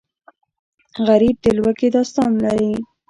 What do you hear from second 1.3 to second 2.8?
د لوږې داستان لري